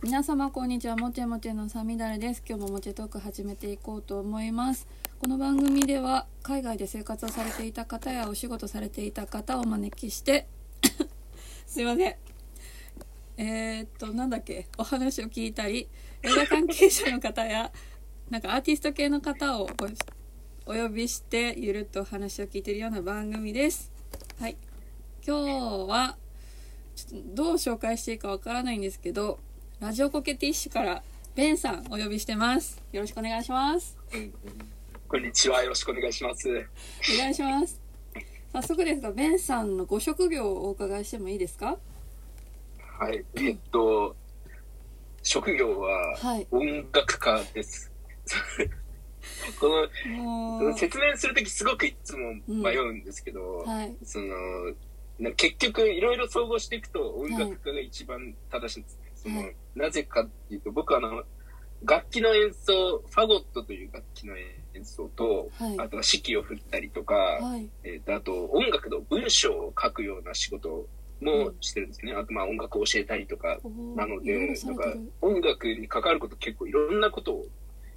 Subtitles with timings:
[0.00, 0.96] 皆様こんにちは。
[0.96, 2.40] もちもちのさみだれです。
[2.48, 4.86] 今日ももちトーク始めていこうと思います。
[5.18, 10.46] この番組では海外で生活をされていた方やお仕事されていた方をお招きして
[11.66, 12.16] すいません。
[13.38, 14.68] えー、っとなんだっけ？
[14.78, 15.88] お話を聞いたり
[16.22, 17.72] 映画関係者の方や
[18.30, 19.68] なんかアーティスト系の方を
[20.64, 23.90] お呼びしてゆるっとお話を聞いているような番組です。
[24.38, 24.56] はい。
[25.26, 26.16] 今日は
[26.94, 29.40] ちょっとどう紹介していいかわからないんですけど
[29.80, 31.04] ラジオコケティッシュから
[31.36, 32.82] ベンさんお呼びしてます。
[32.90, 33.96] よろしくお願いします。
[35.06, 35.62] こんにちは。
[35.62, 36.48] よろしくお願いします。
[37.14, 37.80] お願いします。
[38.52, 41.78] 早速ですがベンさんのご職業をお伺いしてもいいですか？
[42.98, 43.24] はい。
[43.36, 44.16] えっと
[45.22, 46.16] 職業は
[46.50, 47.92] 音楽家です、
[49.60, 54.34] この説明する時すごくいつも迷うんですけど、うんはい、その
[55.36, 58.96] 結局いろいろ総合していくと音楽家が一番正しいんです。
[58.96, 61.24] ね、その、なぜかっていうと、僕はあの、
[61.84, 64.34] 楽器の演奏、ファゴットという楽器の
[64.74, 70.86] 演奏と、はい、あとは指揮を振ったりとか、はい、えー、とあと音楽の文章を書くような仕事
[71.20, 72.12] もしてるんですね。
[72.12, 73.58] うん、あとまあ音楽を教えたりとか、
[73.94, 77.46] なので、なんか音楽に関わること結構いろんなことを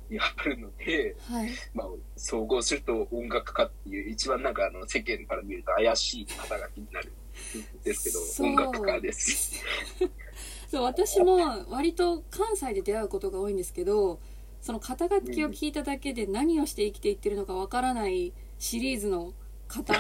[0.10, 9.64] やるので、はい、まあ総合すると音楽家っていう一番なんかあの世間から見ると怪しい肩書きになるんですけど、音楽家です。
[10.72, 14.22] そう私も割と関西で出会うことが多いんですけど
[14.62, 19.34] その肩書きを聞いただけで何をして生きていってるのかわからないシリーズの
[19.68, 19.94] 方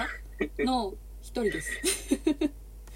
[0.59, 1.71] の一人です。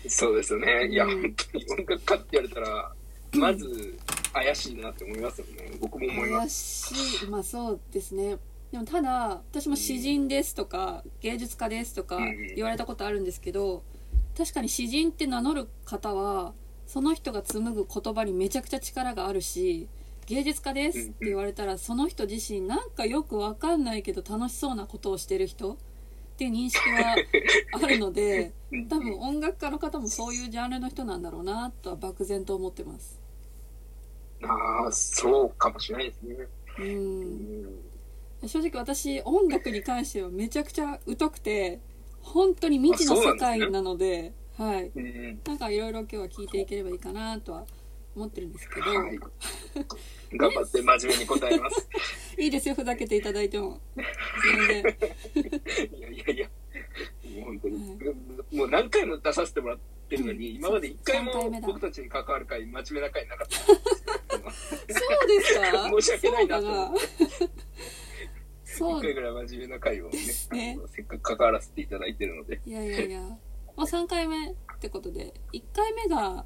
[0.08, 1.16] そうですよね、うん、いや本
[1.52, 2.92] 当に音楽家って言われたら
[3.34, 4.00] まず
[4.32, 6.94] 怪しいなって思いますよね、僕も思います。
[6.94, 7.28] 怪しい。
[7.28, 8.38] まあそうですね。
[8.72, 12.20] でもただ私も詩人ですとか、うん、芸術家ですとか
[12.56, 13.84] 言われたことあるんですけど
[14.38, 16.54] 確かに詩人って名乗る方は
[16.96, 19.90] その人が紡ぐ言葉にめちゃくちゃ力があるし
[20.28, 25.78] 芸術家ですって言われたらその人自身なんかよくわかんないけど楽しそうなことをしてる人っ
[26.38, 27.18] ていう認識は
[27.84, 28.54] あるので
[28.90, 33.20] 多分音楽家の方もそういうジャンルの人なんだろうなとは漠然と思ってます。
[34.44, 36.48] ああそうかもしれないですね。
[36.80, 36.84] う
[38.46, 38.48] ん。
[38.48, 41.82] 正直私音楽に関してはめちゃくちゃ疎くて
[42.22, 47.66] 本当に未知の世界なのではい、うん、なんかいろいろ今日は聞いていければいいかなとは
[48.16, 49.20] 思ってるんですけど、はい、
[50.38, 51.90] 頑張って真面目に答えます。
[52.40, 53.82] いいですよふざけていただいても。
[53.96, 54.98] 全然。
[55.94, 56.50] いやいやいや。
[57.36, 58.14] もう本当に、は
[58.52, 59.80] い、もう何回も出させてもらっ
[60.10, 63.58] てるのに、うん、今まで一回も僕たちに関わる回真面目な回なかった。
[63.58, 63.78] そう
[65.28, 65.90] ですか？
[66.00, 67.06] 申し訳ないなと思って。
[68.64, 70.20] そう1回ぐらい真面目な回をね
[70.52, 70.80] ね。
[70.88, 72.62] せっかく関わらせていただいてるので。
[72.66, 73.38] いやいやいや
[73.76, 76.46] まあ、3回目ってことで1回目が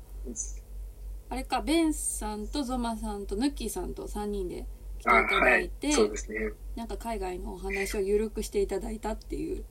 [1.29, 4.65] あれかベンさんとゾマさんとヌッキーさんと3人で
[4.99, 6.53] 来ていただいて、はい、ね。
[6.75, 9.63] なんか海外のお話を緩くしていただいたっていう。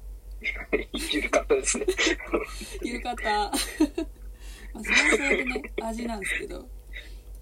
[1.12, 1.86] 緩かったですね。
[2.82, 3.24] 緩かった。
[4.72, 6.68] まあそれはそれでね味なんですけど。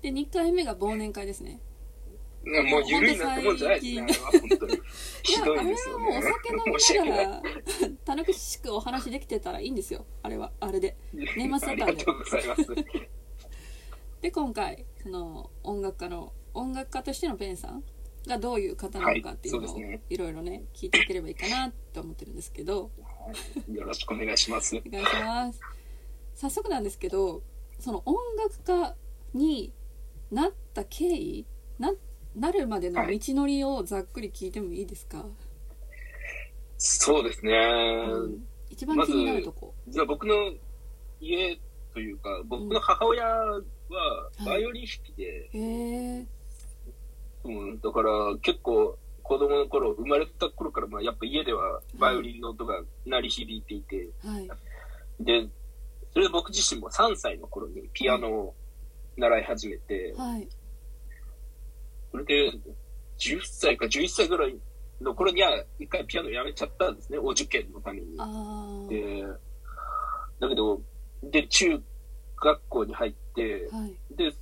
[0.02, 1.60] で2回目が忘年会ですね
[2.46, 4.06] もう緩いなってもんじゃないですね。
[4.40, 4.80] 本当に。
[5.24, 6.16] ひどいですよね。
[6.16, 7.42] あれはもうお酒飲みながら、
[8.16, 10.06] 楽しくお話できてたらいいんですよ。
[10.22, 10.96] あれは、あれで。
[11.12, 11.82] 年末だったんで。
[11.84, 12.66] ありがとうございます。
[14.22, 17.82] で、今回、その、音楽家の、音楽家としてのベンさん
[18.28, 22.92] がどういう方なのかっていうのを、はい、いろいろね、聞いていければいいかなと思ってるんですけど。
[23.72, 24.76] よろしくお願いします。
[24.76, 25.60] お願いします。
[26.34, 27.42] 早速なんですけど、
[27.80, 28.94] その音楽家
[29.34, 29.72] に
[30.30, 31.46] なった経緯、
[31.78, 31.92] な
[32.36, 35.26] なるまでの道のりをざっくり聞いてもいいですか、はい、
[36.76, 37.52] そうですね、
[38.10, 40.34] うん、一番気になるとこ、ま、僕の
[41.18, 41.58] 家
[41.94, 43.62] というか僕の母親は
[44.44, 46.26] バイオリン弾きで、うん、へ
[47.44, 48.10] うん、だから
[48.42, 54.48] 結構子供の頃生まれた頃からまあやっぱ家ではバイオリンの音が鳴り響いていて、はい、
[55.20, 55.48] で
[56.12, 58.54] それで僕自身も3歳の頃にピアノを
[59.16, 60.46] 習い始めて、はい
[62.16, 62.58] それで、
[63.18, 64.56] 10歳か11歳ぐらい
[65.00, 68.16] の頃には、一回ピアノやめちゃったんですね、お受験のために。
[68.88, 69.22] で、
[70.40, 70.80] だけど、
[71.22, 71.82] で、中
[72.36, 74.32] 学校に入って、はい、で、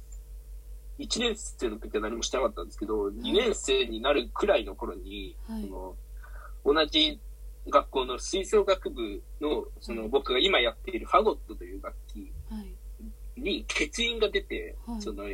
[0.98, 5.96] 1年生の時は何もしてなかったんですけど、2年生になるくらいの頃に、はい、その
[6.64, 7.20] 同じ
[7.68, 12.32] 学校の吹奏楽部の、その僕が今やっているファゴットという楽器
[13.36, 15.24] に欠員が出て、その、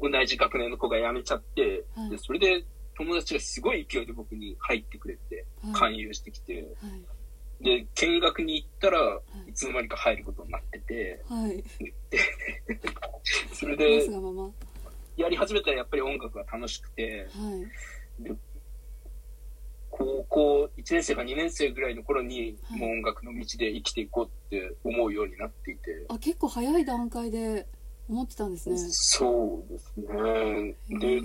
[0.00, 2.64] 同じ学年の子が辞めちゃって、はい、でそれで
[2.96, 6.88] 友達がすごい勢いで僕に入ってくれて、はい、勧誘してきて、は
[7.60, 9.52] い、で見学に行ったら、い。
[9.52, 11.64] つの間にか入ることになってて、はい、
[13.52, 14.06] それで
[15.16, 17.56] やり始めたらやっぱり音楽が楽しくて、は
[18.20, 18.34] い、で
[19.90, 26.06] 高校1年生か2年生ぐらいの頃に、もう音楽の道で生きていこうって思うようになっていて。
[26.08, 27.66] あ、結構早い段階で
[28.10, 28.76] 思ってたんですね。
[28.90, 30.74] そうですね。
[30.98, 31.22] で、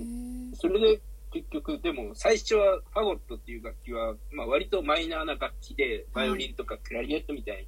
[0.54, 1.02] それで
[1.32, 7.68] 結局、でも最初はファゴットっていう楽器は、まあ割とマイナーな楽器で、バイオリンとかクラリネットみたいに、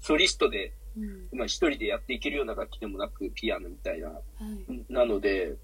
[0.00, 4.08] ソリストで、うん、まあ一人でやっていけるような楽器でもなく、ピアノみたいな。
[4.08, 4.20] は
[4.68, 5.54] い、なので、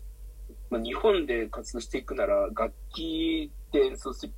[0.69, 4.33] まあ、日本で活動していくなら、楽器で演奏する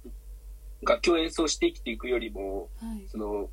[0.84, 3.50] 楽器を演奏して生きていくよりも、はい、その、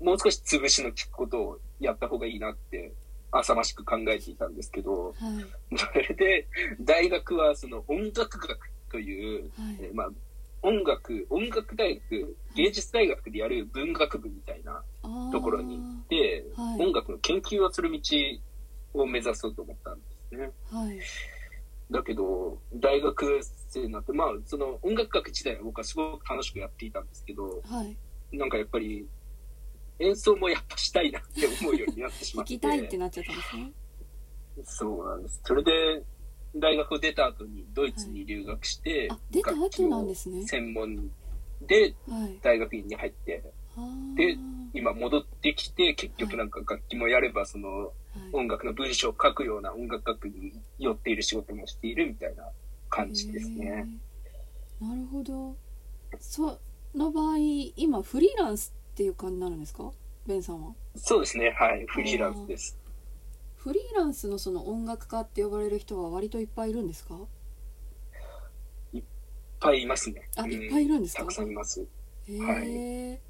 [0.00, 2.92] もう少し潰しの効くことをやった方がいいなって、
[3.30, 6.48] 浅ましく考えていたんですけど、はい、それで、
[6.80, 8.58] 大学はその音楽学
[8.90, 10.08] という、はい、えー、まあ、
[10.62, 14.82] 音楽、音楽大学、芸術大学でやる文学部みたいな
[15.30, 16.44] ところに行って、
[16.78, 18.00] 音楽の研究をする道
[18.94, 20.50] を目指そうと思ったんですね。
[21.90, 27.96] だけど、大学生になって、まあ、その音楽学自体は僕はすごく楽しくやっていたんですけど、はい、
[28.36, 29.06] なんかやっぱり、
[29.98, 32.54] 演奏もやっぱしたいなって思うようになってしまって。
[32.54, 33.72] 行きたいってなっちゃったんですね。
[34.64, 35.40] そうなんです。
[35.44, 36.04] それで、
[36.56, 40.46] 大学を出た後にドイツに留学して、はい、出た後なんですね。
[40.46, 41.10] 専門
[41.62, 41.94] で
[42.42, 43.42] 大学院に入って、
[43.76, 44.38] はい、で、
[44.72, 47.92] 今戻ってきて、結局なんか楽器もやれば、その、
[48.32, 52.48] 音楽の文章を書くような音楽学に寄っている仕事もしているみたいな
[52.88, 53.86] 感じですね。
[54.80, 55.56] なるほど。
[56.18, 56.58] そ
[56.94, 57.36] の場合、
[57.76, 59.92] 今フリーランスっていう感じになるんですか？
[60.26, 60.74] ベンさんは？
[60.96, 61.50] そうですね。
[61.50, 61.86] はい。
[61.86, 62.76] フリーランスです。
[63.54, 67.16] フリーランスのその音楽家って呼ばれる人は割といっぱいいるんですか？
[68.92, 69.04] いっ
[69.60, 70.28] ぱいいますね。
[70.34, 71.20] あ、いっぱいいるんですか？
[71.20, 71.86] たくさんいます。
[72.26, 73.20] へえ、はい。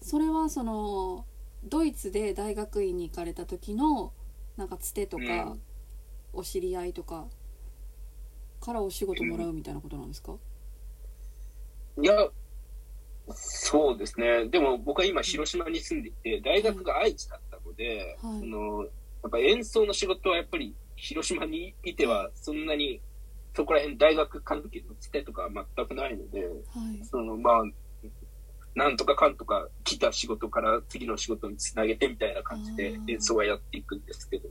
[0.00, 1.26] それはその、
[1.62, 4.14] ドイツで大学院に行かれた時の
[4.56, 5.60] なんかつてとか、うん、
[6.32, 7.26] お知り合いとか
[8.62, 10.36] からお仕事もらうみたいなことなんですか、
[12.00, 12.30] いや
[13.34, 14.46] そうですね。
[14.46, 18.88] でも僕は今広島に住んでいて大学が愛知だったので、はい、そのや
[19.28, 23.00] っぱ演奏の仕事はやっぱり広島にいてはそんなに
[23.54, 27.62] そこら辺大学関係のつてとかは全くないので、はい、そのまあ
[28.74, 34.48] なんとかかんとか来た仕事から次の仕事につなげてみたいな感じで演奏はやっていくんですけど、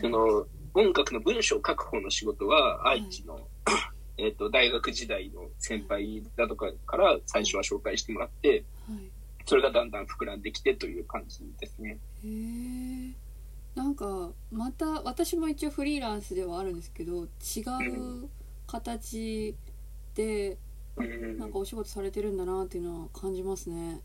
[0.00, 3.44] その音楽の文章を書く方の仕事は愛知の、はい、
[4.20, 9.10] えっと大学時代の先輩だとかから最初は紹介してもらって、はい、
[9.46, 11.98] それがだんだん膨らんできてという感じですね。
[12.24, 13.14] へえ。
[13.74, 18.28] なんかまた私も一応フリーランスではあるんですけど違う
[18.66, 19.54] 形
[20.14, 20.58] で、
[20.96, 24.00] なんかお仕事されてるんだなっていうのは感じますね。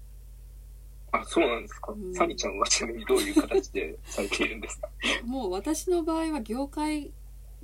[1.12, 1.94] あ、そうなんですか？
[1.94, 4.90] うん、サリちゃんはちなみにどういう形でされているんですか？
[5.26, 7.12] もう私の場合は業界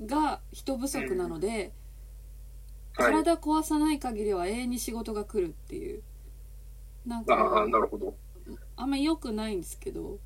[0.05, 1.71] が人不足なので、
[2.93, 6.01] 体壊さない限りは永遠に仕事が来るっていう。
[7.05, 8.13] なんか、あなるほど。
[8.75, 10.19] あんまり良くないんですけど、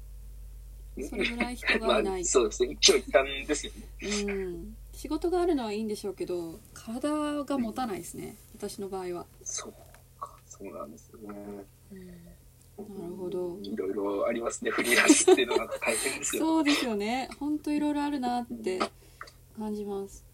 [1.10, 2.04] それぐらい人がいない。
[2.04, 2.72] まあ、そうですね。
[2.74, 4.34] 一応一旦ですよね。
[4.34, 4.78] うん。
[4.94, 8.36] 仕事があるのはいいんでしょうけど、体が持たないですね。
[8.58, 9.26] 私の場合は。
[9.44, 9.74] そう
[10.20, 11.20] か、そうなんですね。
[11.92, 12.36] うん
[12.78, 13.58] なるほど。
[13.62, 16.44] いろいろありますね、フリーランスっていうのは大変ですよ。
[16.46, 17.30] そうですよね。
[17.40, 18.80] 本当いろいろあるなって
[19.58, 20.26] 感じます。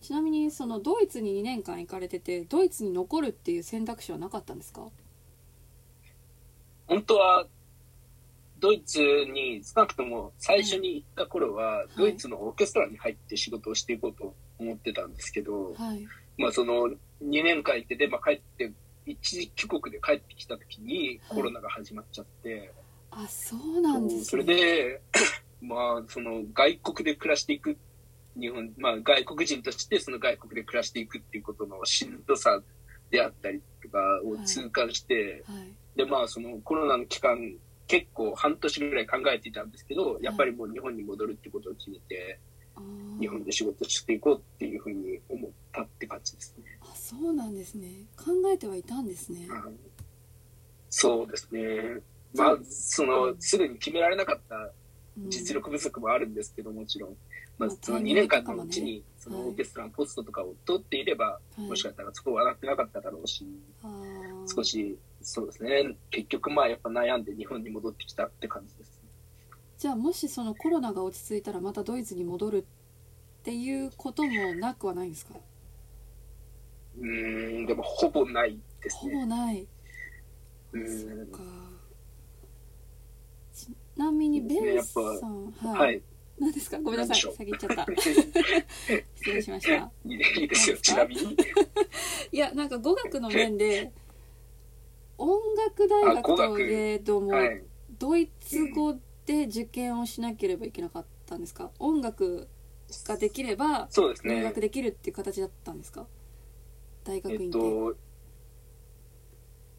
[0.00, 4.88] ちなみに、そのドイツに2年間行かれてて、ドイツに残るっていう選択肢はなかったんですか？
[6.86, 7.46] 本当は、
[8.60, 16.06] ドイツに少なくとも最初に行った頃は、ドイツのオーケストラに入って仕事をしていこうと思ってたんですけど、はい、
[16.36, 16.88] まあその
[17.22, 18.72] 2年間行ってで、まあ、帰って
[19.06, 22.72] 一時帰国で帰ってきた時にコロナが始まっちゃって、
[23.10, 25.00] はい、あそうなんです、ね、それで
[25.60, 27.76] まあその外国で暮らしていく
[28.38, 32.60] 日本、まあ、外国人としてその外国で暮らしていくっていうことのしんどさ
[33.10, 35.56] であったりとかを痛感して、はい。
[35.58, 37.38] はい、でまあそのコロナの期間
[37.86, 42.38] 結構半年ぐらい考えていたんですけどやっぱりもう日本に戻るってことを決めて、
[43.18, 46.64] 日本で仕事していこうっていうふうに思ったって感じですね。
[46.82, 47.88] あそうなんですね。
[48.16, 49.48] 考えてはいたんですね。
[50.90, 52.00] そうですね。
[52.34, 54.70] まあそのすぐに決められなかった
[55.28, 57.16] 実力不足もあるんですけどもちろん、
[57.58, 63.44] まあ、その2年間のうちにそのオーケストラのポストとかを取っていれば、もしかしたらそこは上がってなかっただろうし、
[64.46, 65.96] 少しそうですね。
[66.10, 69.02] 結局まあやっぱ悩んで日本に戻ってきたって感じです。
[69.76, 75.34] じゃあもしそのコロナが落ち着いたらまたドイツに戻るっていうこともなくはないんですか？
[77.00, 79.14] うんでもほぼないですね。
[79.14, 79.66] ほぼない。
[80.72, 81.26] うん。
[81.30, 81.42] そか。
[83.54, 86.02] ちなみにベンさん、はい、はい、
[86.40, 86.78] 何ですか？
[86.80, 87.16] ごめんなさい。
[87.20, 87.86] 先言っちゃった。
[87.96, 89.90] 失礼しました。
[90.04, 90.76] いいですよ。
[90.78, 91.36] ちなみに。
[92.32, 93.92] いやなんか語学の面で
[95.16, 97.64] 音楽大学といえども、はい、
[97.98, 98.94] ドイツ語
[99.26, 101.70] で受験をしなければいけなかったんですか？
[101.78, 102.48] 音楽
[103.04, 103.88] ができれば
[104.24, 106.06] 入学できるっていう形だったんですか？
[107.04, 107.96] 大学院って、えっと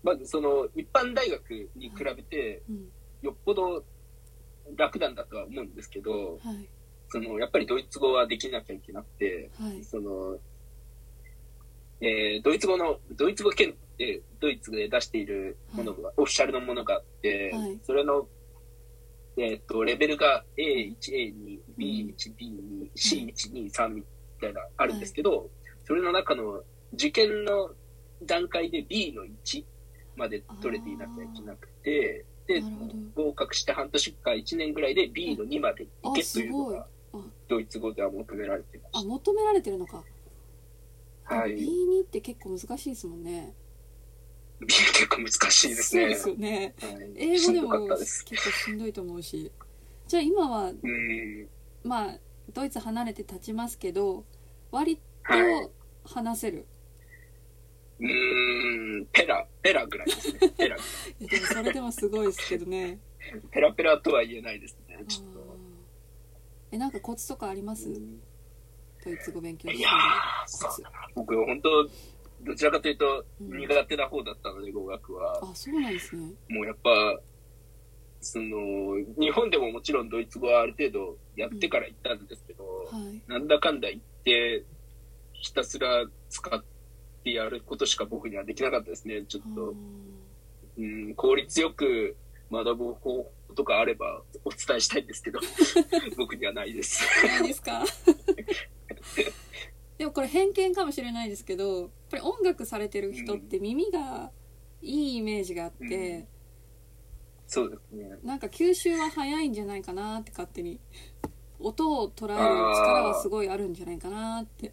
[0.02, 2.64] まずその一般大学に比べて、
[3.22, 3.84] よっぽど
[4.76, 6.68] 楽なんだとは思うんですけど、はい、
[7.10, 10.38] そのやっぱりドイツ語はできなきゃいけなくて、はい、その
[12.02, 18.28] えー、ドイツ語のドイツ語圏でドイツで出しているものが、はい、オフィシャルのものがあって、それの
[19.38, 24.04] えっ、ー、とレベルが A1、A2、B1、B2、C1、2、3み
[24.40, 25.50] たいなあるんですけど、
[25.86, 26.62] それの中の
[26.94, 27.72] 受験の
[28.26, 29.64] 段階で B の1
[30.16, 32.26] まで取れていなきゃいけなくて、で、
[33.16, 36.88] 合格して半年か1年ぐらいで B の2まで行けというのが、
[37.48, 39.04] ドイツ語では求められてます。
[39.04, 40.04] あ、求められてるのか。
[41.24, 41.56] はい。
[41.56, 43.54] B2 って結構難しいですもんね。
[44.60, 46.02] B 結構難しいですね。
[46.02, 46.74] そうですよね。
[46.82, 49.52] はい、英語でも結構しんどいと思うし。
[50.08, 50.74] じゃあ今は、
[51.84, 52.18] まあ、
[52.54, 54.26] ドイツ離れて立ちますけど、
[54.72, 55.72] 割と
[56.04, 56.58] 話せる。
[56.58, 56.66] はい
[58.00, 60.40] うん、ペラ、ペラぐらいですね。
[60.58, 60.78] ペラ。
[60.80, 63.00] それでもすごいですけどね。
[63.52, 65.58] ペラペラとは言えないですね、ちょっと。
[66.72, 67.92] え、なんかコツとかあります、
[69.04, 69.90] ドイツ語勉強いや
[70.48, 71.08] そうだな。
[71.16, 71.90] 僕、本当
[72.42, 75.40] どちらかというと、苦手な方だったので、語学は。
[75.44, 76.32] あ、そうなんですね。
[76.48, 77.20] もうやっぱ、
[78.22, 84.64] その、日本でももちろんドイツ語はある程度やってから行ったんですけど、うんはい、なんだかんだ言って、
[85.34, 86.79] ひたすら使って、
[87.20, 89.24] ってやることしか僕にはできなかったですね。
[89.28, 89.74] ちょっと、
[90.78, 92.16] うん、効率よく
[92.52, 95.40] 学ぶ方法とかあればお伝えしたいんですけど、
[96.18, 97.04] 僕にはないです。
[97.26, 97.84] ないですか？
[99.98, 104.32] でもこれ偏見かもしれないですけど、やっぱり音楽されてる人って耳が
[104.82, 106.28] いいイメージがあって、うん、
[107.48, 108.18] そうですね。
[108.24, 110.80] なんか吸収は早いんじゃないかなって勝手に。
[111.62, 114.72] 音を捉える力はすごいあるんじゃないかなって。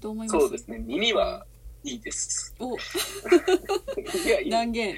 [0.00, 0.78] どう思いますそうですね。
[0.78, 1.44] 耳は
[1.84, 2.54] いいです。
[2.58, 2.78] おい
[4.28, 4.50] や、いい。
[4.50, 4.94] 断言。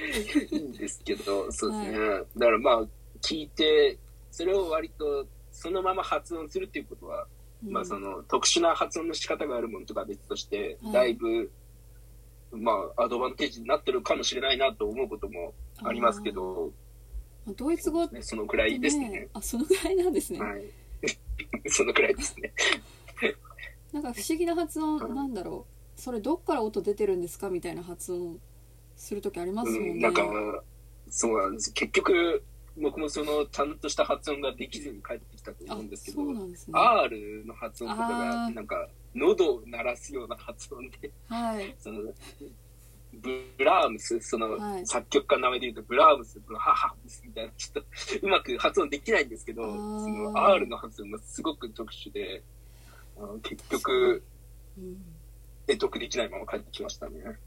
[0.50, 1.98] いいんですけど、そうですね。
[1.98, 2.82] はい、だからまあ、
[3.20, 3.98] 聞いて、
[4.30, 7.26] それを割とそのまま発音するっていうことは、
[7.64, 11.50] うん、まあその特殊な発音の仕方があるものとか別として、だいぶ、
[12.52, 15.52] まあアドバンテージになってるかもしれないなと思うことも
[15.82, 16.72] ありますけど、
[17.56, 19.28] ドイツ語、ね、そのくらいですね。
[19.34, 20.40] あ、そのくらいなんですね。
[20.40, 20.64] はい。
[21.68, 22.52] そのくらいですね。
[23.92, 25.66] なんか不思議な発音なんだろ
[25.96, 26.00] う。
[26.00, 28.38] それどっから音出てるんですかみたいな発音
[28.96, 30.22] する時ありますもんね、うん、なんか
[31.10, 31.72] そうなんです。
[31.72, 32.42] 結局
[32.78, 42.00] 僕もそのちゃんとした発音ができずに帰ってきたと思うんですけど、ね、R の発音とかがなんか喉を鳴らすような発音で、はい、その
[43.12, 44.56] ブラームス、その、
[44.86, 52.42] 作曲家の名前で言うと、ブラームス、ブラハムスみたいな、ちょっと、うまく発音できないんですけど、その R の発音がすごく特殊で、
[53.42, 54.22] 結局、
[55.66, 57.38] 得得できないまま帰ってきましたね。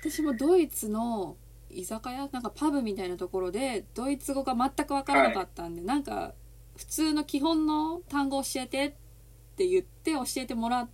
[0.00, 1.36] 私もドイツの
[1.70, 6.34] 居酒屋なんかパブみたいなところでドイツ語が全く分からなかったんで、はい、なんか
[6.76, 8.92] 普通の基本の単語教えてっ
[9.56, 10.90] て言って教えてもらっ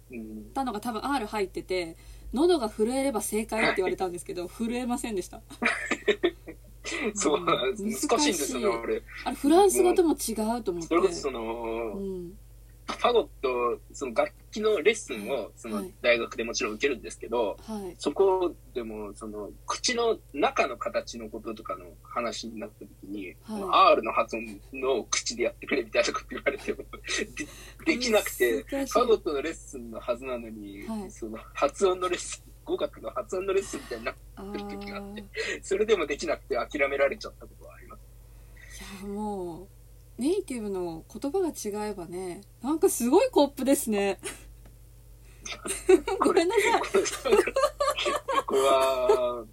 [0.55, 1.97] たのが多分 R 入ってて
[2.33, 5.41] 喉が震えれば正解って言われたんですけど、 震えませんでした。
[7.15, 8.17] そう難しい。
[8.17, 10.89] んですよねあれフランス語とも違うと思って。
[10.89, 12.39] それその、うん
[12.87, 26.85] ファゴット、その楽器のレッスンを、その大学でもちろん受けるんですけど、はい、そこでも、その、口の中の形のこととかの話になった時に、はい、R の発音の口でやってくれみたいなこと言われても
[27.87, 35.25] で、できなくて、ファゴットのレッスンのはずなのに、はい、その発音のレッスン、語学の発音のレッスンみたいになってる時があって、
[35.63, 38.01] それでもできなくて諦められちゃったことはあります。
[39.05, 39.69] いや、もう、
[40.19, 44.19] ネイティブの言葉が違えばねなんかすごいコップですね。
[46.21, 46.83] ごめんなさい。
[48.47, 49.45] これは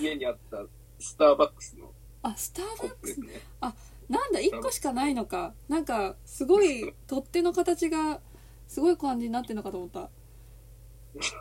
[0.00, 0.64] 家にあった
[0.98, 3.74] スターバックスのあスターバックス、ね、あ
[4.08, 5.54] なんだ1個しかないのか。
[5.68, 8.20] なんかすごい取っ手の形が
[8.68, 10.10] すごい感じになってるのかと思った。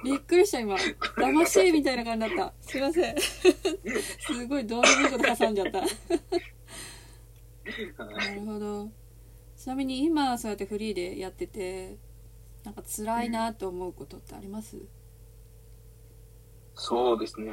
[0.03, 0.75] びっくりした今。
[0.75, 2.53] 騙しみたいな感じだった。
[2.61, 3.15] すいません。
[3.19, 5.81] すごいどうでもいいこと挟んじゃった
[7.97, 8.91] なるほど。
[9.55, 11.97] ちなみに今そうやってフリーでやってて
[12.63, 14.77] なんか辛いなと思うことってあります、
[16.75, 17.51] そうですね。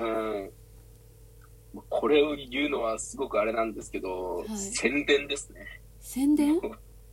[1.88, 5.82] これを言うのはすごくあれなんですけど、はい、宣伝ですね。
[6.00, 6.60] 宣伝？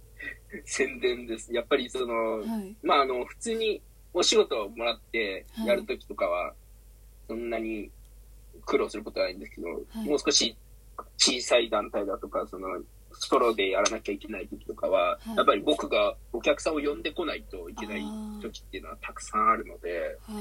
[0.66, 1.54] 宣伝です。
[1.54, 2.76] やっぱりその、はい。
[2.84, 3.82] まああの、普通に
[4.14, 6.54] お仕事をもらってやるときとかは、
[7.28, 7.90] そんなに
[8.66, 10.08] 苦労することはないんですけど、はい。
[10.08, 10.56] もう少し
[11.18, 12.68] 小さい団体だとか、その、
[13.14, 15.36] ソロでやらなきゃいけない時とかは、はい。
[15.36, 18.04] やっぱり僕がお客さんを呼んでこないといけない
[18.42, 20.34] 時っていうのはたくさんあるので、は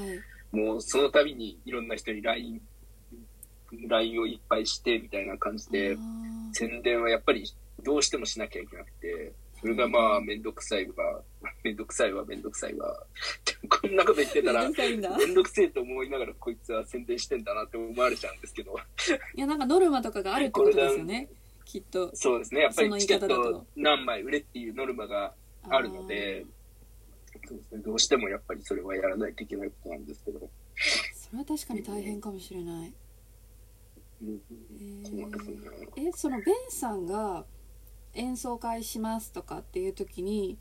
[0.53, 0.55] い。
[0.55, 2.61] もうその度にいろんな人に LINE、
[3.87, 5.97] LINE をいっぱいしてみたいな感じで、
[6.53, 7.43] 宣伝はやっぱり
[7.83, 11.21] どうしてもしなきゃいけなくて、それがまあ めんどくさいわ、
[11.63, 13.05] めんどくさいわ、めんどくさいわ。
[13.69, 15.17] こんなこと言ってたらめんど、くさいんだ。
[15.17, 18.75] めんどくせえと思いながらこいつは宣伝してんだなって思われちゃうんですけど、
[19.35, 21.29] いやなんかノルマとかがあるってことですよね
[21.73, 25.33] きっとそうですね、やっぱりチケット何枚売れっていうノルマが
[25.69, 26.45] あるので、
[27.47, 30.39] そうですね、どうしてもやっぱりそれはやらないといけないことなんですけど、
[31.15, 32.93] それは確かに大変かもしれない。
[34.21, 34.41] うん。
[34.79, 37.45] えーえそのベンさんが
[38.13, 40.59] 演奏会しますとかっていう時に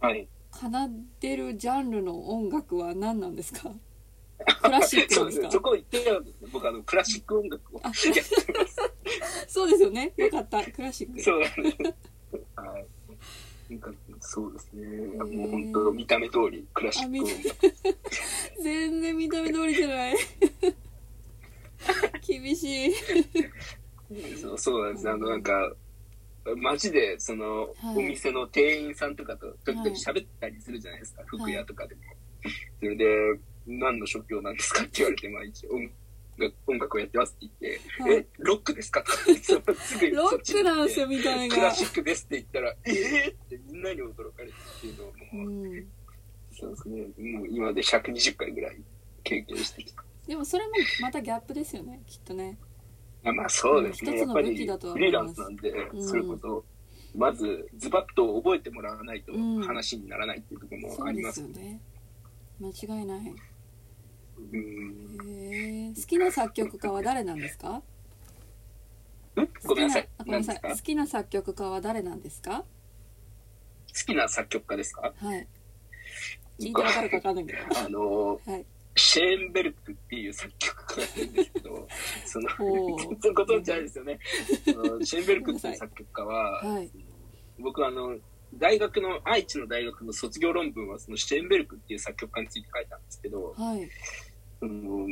[0.00, 0.28] はい。
[0.52, 0.66] 奏
[1.20, 3.70] でるジャンルの音楽は何なんですか？
[4.62, 5.50] クラシックですか？
[5.50, 6.48] そこ言ってるんですね。
[6.52, 8.92] 僕あの、クラシック音楽をやあってます。
[9.46, 11.76] そうですよねよかったクラシックそうなんです。
[12.56, 12.86] はい。
[13.70, 14.86] なんかそうですね。
[14.86, 17.98] ーもう本当見た目通りクラシック。
[18.62, 20.16] 全然見た目通りじゃない
[22.26, 22.92] 厳しい
[24.40, 25.08] そうそうなんです。
[25.10, 25.74] あのなんか、
[26.56, 31.22] 街でその、はいお店の店員さんとかと時々喋ったりするじゃないですか。
[31.26, 32.00] 服屋とかでも。
[32.80, 35.92] それで、何の職業なんですかって言われて、まあ一応音楽
[36.66, 38.12] 音楽をやってますって言って、はい。
[38.18, 39.02] え、ロックですか？
[39.04, 39.10] と
[39.62, 45.88] かすぐロックなんですよ見た目がクラシックですって言ったら、えー、ってみんなに驚かれるっていうのをうもう、ん。
[46.52, 47.02] そうですね、
[47.32, 48.82] もう今で120回ぐらい
[49.22, 50.04] 経験してきた。
[50.26, 52.58] でもそれもまたギャップですよねきっとね。
[53.24, 56.64] あまあそうですね、うんやっぱりフリーランスなんで、うんそれこそ、
[57.16, 59.62] まずズバッと覚えてもらわないとうん。
[59.62, 61.36] 話にならないっていうところもあります。
[61.36, 61.80] すよね。
[62.60, 62.68] 間
[62.98, 63.34] 違いない
[64.52, 67.70] え好きな作曲家は誰なんですか？
[67.78, 67.82] ん
[69.64, 70.08] ごめんなさい。
[70.18, 70.60] ごめんなさい。
[70.62, 72.58] 好きな作曲家は誰なんですか？
[72.60, 72.64] 好
[74.06, 75.12] きな作曲家ですか？
[75.16, 75.46] はい。
[76.60, 77.58] 聞いてわかるかわかんないけど。
[77.78, 78.66] あの、はい。
[78.96, 81.88] シェーンベルクっていう作曲家がいるんですけど、
[82.26, 82.96] その、ご
[83.44, 84.18] 存知ないですよね。
[84.24, 86.90] シェーンベルクっていう作曲家は、はい。
[87.60, 88.18] 僕あの、
[88.54, 93.88] 大学の、愛知の大学の卒業論文はそのシェーンベルクっていう作曲家について書いたんですけど、はい
[94.60, 95.06] その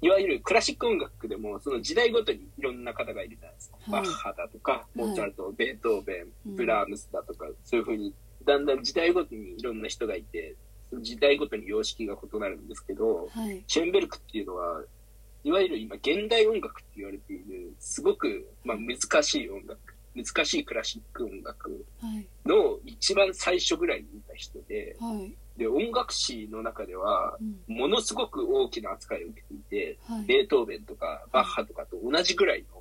[0.00, 3.78] いわゆるクラシック音楽でもその時代ごとにいろんな方がいるじゃないですか。
[3.90, 4.02] はい。
[4.04, 6.52] バッハだとか、モーツァルト、ベートーベうん。
[6.52, 10.54] ン、ブラームスだとか、そういうふうにだんだん時代ごとにいろんな人がいて、
[10.90, 13.64] その時代ごとに様式が異なるんですけど、はい。
[13.66, 14.82] シェーンベルクっていうのは、
[15.42, 19.78] いわゆる今、現代音楽って言われている、すごく、まあ、難しい音楽、
[20.14, 22.26] 難しいクラシック音楽はい。
[22.46, 27.36] の一番最初ぐらいにいた人で、はいで、音楽史の中では、
[27.68, 27.76] うん。
[27.76, 30.24] ものすごく大きな扱いを受けていて、はい。
[30.24, 32.78] ベートーベンとかバッハとかと同じぐらいの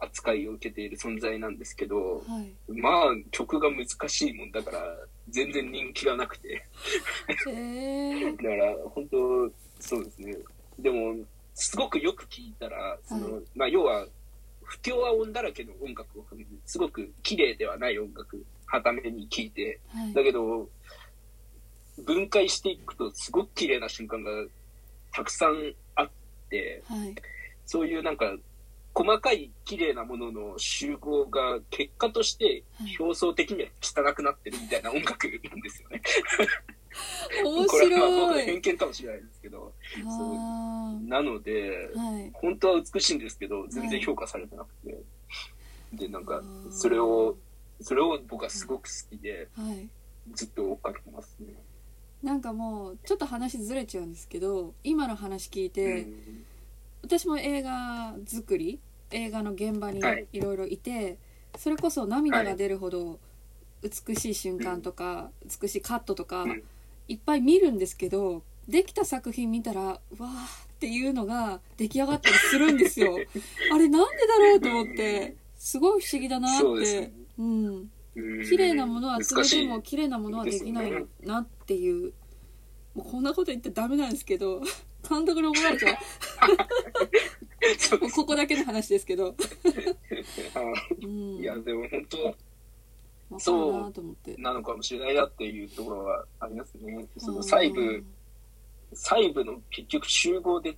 [0.00, 2.52] 扱いを受けている存在なんですけど、はい。
[2.72, 2.92] まあ、
[3.32, 4.96] 曲が難しいもんだから、
[5.28, 6.64] 全然人気がなくて。
[8.36, 10.36] だから、本当、そうですね。
[10.78, 11.24] でも、
[11.54, 14.06] すごくよく聞いたら、その、はまあ、要は、
[14.62, 16.26] 不協和音だらけの音楽を
[16.64, 20.12] すごく綺麗ではない音楽、はために聞いて、はい。
[20.12, 20.68] だけど、
[22.04, 24.30] 分解していくと、すごく綺麗な瞬間が
[25.12, 26.10] たくさんあっ
[26.50, 27.14] て、はい。
[27.64, 28.36] そういうなんか、
[28.94, 32.96] 細かい綺麗なものの集合が結果としてはい。
[32.98, 36.00] 表層的には汚くなってるみたいな音楽なんですよね。
[37.44, 39.74] 面これはまあ僕の白い偏見かもしれないですけど。
[40.06, 42.30] あなので、ーはい。
[42.34, 44.98] 本当は美しいんですけど、全然評価されてなくて。
[45.92, 47.36] で、なんか、それを、
[47.80, 49.88] それを僕はすごく好きで、はい。
[50.34, 51.54] ずっと追っかけてますね。
[52.22, 56.44] なんかもうちょっと話ずれちゃうんですけど今の話聞いて、うん。
[57.02, 60.26] 私も映画作り映画の現場にはい。
[60.32, 61.18] いろいろいて、
[61.56, 63.18] それこそ涙が出るほど
[63.82, 66.62] 美しい瞬間とか、美しいカットとか、うん。
[67.08, 73.16] いっぱい見るんですけどできた作品見たらわーっていうのが出来上がったりするんですよ。
[73.72, 76.58] あれなんでだろうと思ってすごい不思議だなって。
[76.58, 77.90] そうねうんうん
[78.48, 79.68] 綺麗なものは集め難してい。
[79.68, 82.12] も綺麗なものはできないなっていう。
[82.94, 84.62] もうこんなこと言ってダメなんですけど
[85.06, 85.98] 監督に怒られちゃ
[87.78, 87.98] そう。
[87.98, 89.34] うもうここだけの話ですけど、
[91.06, 92.32] ん、いや、でも本当、わ
[93.40, 94.36] かるなと思って。
[94.38, 97.06] なのかもしれないなっていうところはありますね。
[97.18, 97.42] そのうん。
[97.42, 98.04] 細部、
[98.92, 100.76] 細部の結局集合で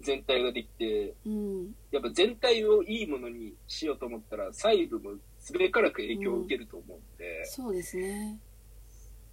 [0.00, 1.74] 全体ができて、うん。
[1.90, 8.38] やっぱ全体をいいものにしようと思ったら細部もすべからく影響を受けると思うんで、うん、そうですね。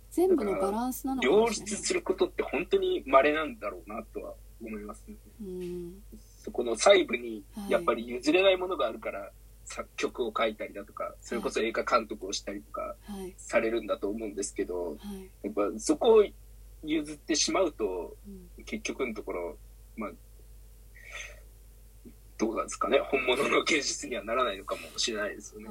[0.10, 5.94] 全部のバランスなのか両立することって本当に稀なんだろうなとは思いますね、うん、
[6.44, 9.30] そこの細部にやっぱり譲れないものがあるから、はい
[9.68, 12.96] 作曲を書いたりだとか、それこそ映画監督をしたりとか
[13.36, 16.26] されるんだと思うんですけど、はい、やっぱそこを
[16.84, 18.16] 譲ってしまうと、
[18.58, 19.58] うん、結局のところ、
[19.98, 20.12] まあ、
[22.38, 25.70] どうなんですかね、 本物の芸術にはならないのかもしれないですよね。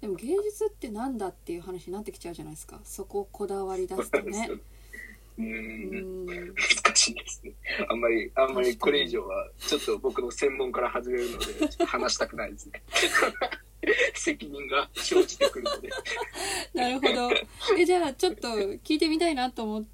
[0.00, 2.80] でも芸術ってなんだっていう話になってきちゃうじゃないですか。
[2.84, 4.50] そこをこだわり出すとね。
[5.38, 6.56] うん、難
[6.94, 7.52] しいですね。
[7.88, 11.46] あんまり、あんまりこれ以上は、ちょっと僕の専門から外れるので、
[11.86, 12.82] 話したくないですね。
[14.14, 15.88] 責任が生じてくるので。
[16.74, 17.30] なるほど。
[17.78, 19.84] え、じゃあ、ちょっと聞いてみたいなと思っ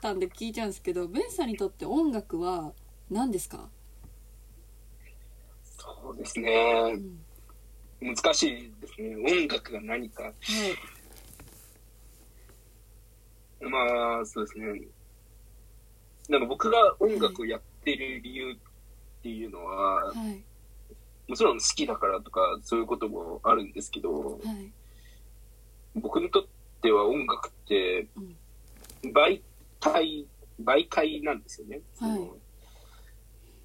[0.00, 2.72] たんで聞いちゃうんですけど、ベンさんにとって音楽は
[3.10, 3.68] 何ですか？
[5.84, 6.94] そうですね、
[8.00, 9.16] うん、難しいですね。
[9.16, 10.22] 音楽が何か。
[10.22, 10.34] はい。
[13.60, 14.80] まあ、そうですね。
[16.28, 18.56] なんか僕が音楽をやってる理由っ
[19.22, 20.42] ていうのは、はい、
[21.28, 24.72] もちろん好きだからとかそういうこともあるんですけど、はい、
[25.94, 26.46] 僕にとっ
[26.80, 28.06] ては音楽って
[29.02, 29.42] 媒
[29.80, 30.26] 体、
[30.62, 31.80] 媒介なんですよね。
[32.00, 32.30] はい、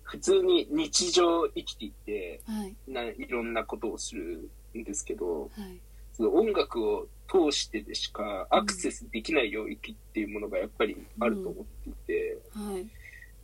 [0.10, 5.80] 普通に日常生きていて、はい、ないろんなことをするんですけど、はい、
[6.14, 12.88] その音楽を通してでしかアクセスできない領域っていうものがやっぱりあると思っていて、うんはい、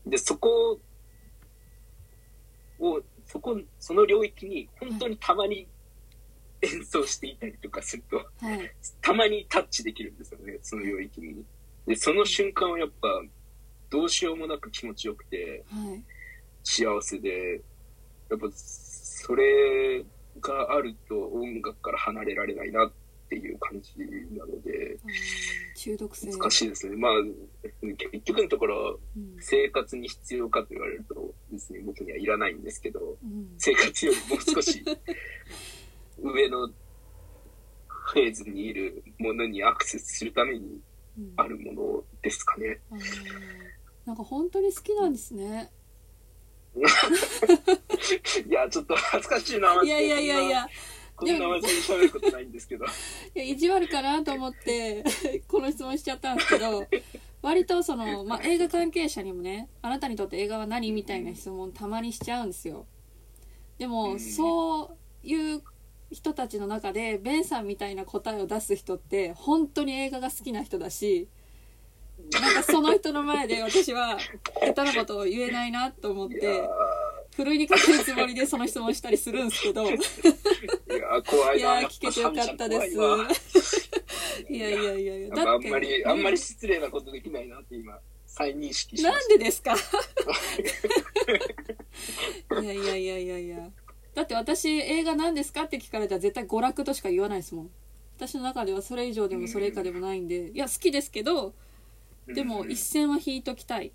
[0.07, 0.79] でそこ
[2.79, 5.67] をそこその領域に本当にたまに
[6.63, 8.23] 演奏していたりとかすると、は
[8.55, 8.71] い、
[9.03, 11.45] たまにタッチできるんですよねその領域に。
[11.85, 13.07] でその瞬間はやっぱ
[13.91, 16.03] どうしようもなく気持ちよくて、はい、
[16.65, 17.61] 幸せで
[18.29, 20.03] やっぱそれ
[20.41, 22.91] があると音楽から離れられないなっ
[23.29, 23.93] ていう感じ
[24.37, 24.97] なので、
[25.75, 26.95] 中毒性難しいですね。
[26.97, 27.11] まあ、
[28.11, 34.83] 結局のところ、うん、生活に必要かと言われるとですね、僕にはいらないんですけど、うん、生活よりもう少し
[36.21, 36.67] 上の
[37.87, 40.81] フェーズにいるものにアクセスするために
[41.37, 42.79] あるものですかね。
[42.91, 42.99] うん、
[44.05, 45.71] なんか本当に好きなんですね。
[48.47, 49.81] いや、ちょっと恥ずかしいな。
[49.83, 50.67] いやいやいやいや。
[51.15, 52.85] こんな真面目に喋ることないんですけど。
[52.85, 52.87] い
[53.35, 55.03] や、意地悪かなと思って、
[55.47, 56.85] この質問しちゃったんですけど、
[57.41, 62.85] 割とその、まあ、映画関係者にもね、あなたにとって映画は何みたいな質問たまにしちゃうんですよ。
[63.77, 65.63] でも、そういう
[66.11, 71.29] 人たちの中で、ベンさんみたいな答えを出す人って、本当に映画が好きな人だし、
[72.31, 74.17] なんかその人の前で私は
[74.61, 76.67] 下手なことを言えないなと思って、
[77.35, 79.83] ふるいにかけるつもりでその質問したりするんですけど。
[79.89, 79.99] いや、
[81.25, 82.95] 怖いいや、聞けてよかったです。
[84.49, 85.29] いやいやいやいや。
[85.37, 89.75] あんまり、あんまり失礼なことできないなって今、再認識しまなんでですか？
[92.61, 93.69] いやいやいやいやいや。
[94.13, 97.69] だって私、映画何ですかって聞かれたら絶対娯楽としか言わないですもん。
[98.17, 101.53] 私の中ではそれ以上でもそれ以下でもないんで、いや、好きですけど、
[102.27, 103.91] でも一線は引いときたい。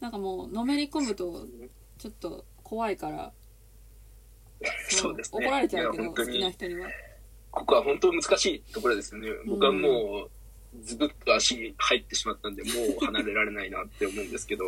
[0.00, 1.46] なんかもう、のめり込むと、
[1.98, 3.32] ちょっと怖いから。
[4.88, 5.46] そうですね。
[5.46, 6.88] 怒られちゃうけど好きな人には。
[7.50, 14.64] ここは本当難しいところですよね、僕はもうズブッと足に入ってしまったんでもう離れられないなって思うんですけど。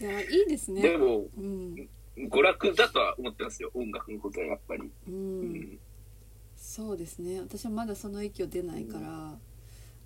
[0.00, 0.82] いやいいですね。
[0.82, 3.70] でも、うん、娯楽だとは思ってますよ。
[3.74, 5.78] 音楽のことはやっぱり、うん、うん、
[6.56, 7.40] そうですね。
[7.40, 9.38] 私はまだその域を出ないから、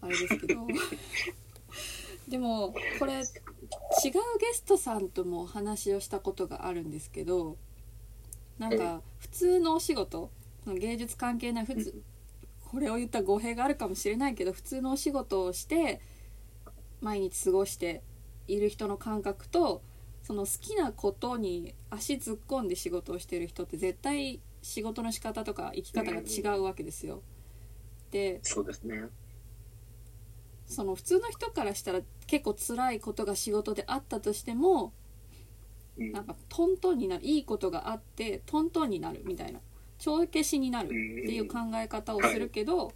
[0.00, 0.66] あれですけど
[2.28, 7.56] でもこれ違うゲストさんともお話をしたことがあるんですけど
[8.58, 10.30] なんか普通のお仕事
[10.66, 12.02] 芸術関係ない普通
[12.62, 16.00] これを言ったら語弊があるかもしれないけど普通のお仕事をして
[17.00, 18.02] 毎日過ごして
[18.48, 19.82] いる人の感覚と
[20.22, 27.22] その好きなことに足突っ込んで仕事をしてる人って絶対仕事の仕方とか生き方が違うわけですよ。
[28.10, 29.04] でそうですね。
[30.66, 34.92] その普通の人からしたら結構辛いことが仕事であったとしても、
[35.96, 39.60] なんかトントンになるいいことがあってトントンになるみたいな。
[39.98, 40.96] 帳消しになるって
[41.32, 42.92] いう考え方をするけど、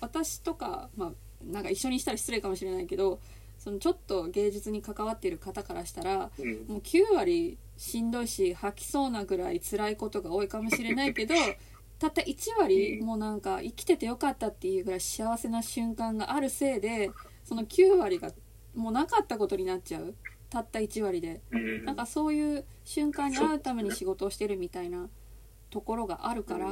[0.00, 1.12] 私とかまあ
[1.44, 3.20] なんか一緒にしたら失礼かもしれないけど
[3.58, 6.30] そのちょっと芸術に関わっている方からしたら、もう
[6.78, 11.34] 9割しんどいし吐きそうなぐらい辛いことが多いかもしれないけど
[11.98, 17.10] たった1割もなんか生きててよかったっていうぐらい幸せな瞬間があるせいで
[17.44, 18.32] その9割が
[18.74, 20.14] もうなかったことになっちゃう？
[20.50, 21.40] たった1割で。
[21.84, 25.08] なんかそういう瞬間に会うために仕事をしてるみたいな
[25.70, 26.68] ところがあるから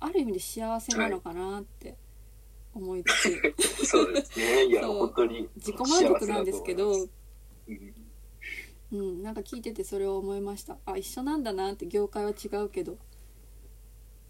[0.00, 1.96] ある意味で幸せなのかなって
[2.74, 3.12] 思いつ
[3.56, 4.66] つ、そうですね。
[4.70, 6.96] いや本当に自己満足なんですけど、う
[7.74, 7.94] ん、
[8.92, 10.76] うん、なんか聞いててそれを思いました。
[10.86, 12.98] あ一緒なんだなって業界は違うけど。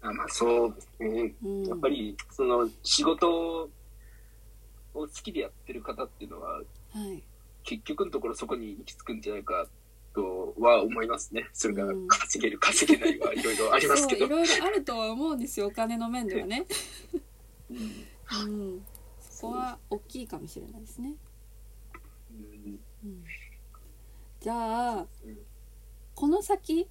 [0.01, 3.69] あまあそうですね、うん、やっぱりその仕事を
[4.93, 6.61] 好きでやってる方っていうのは、
[6.97, 7.21] はい、
[7.63, 9.67] 結局のところそこに行き着くんじゃないか
[10.13, 11.49] とは思いますね。
[11.51, 14.25] それが稼げる、うん、稼げないはいろいろありますけど。
[14.25, 16.65] いろいろあるとは思うんですよ、お金の面ではね。
[17.69, 17.77] うん、
[18.71, 18.85] うん、
[19.19, 21.15] そこは大きいかもしれないですね。
[22.31, 23.23] うん、うん、
[24.39, 25.05] じゃあ、
[26.13, 26.87] この先、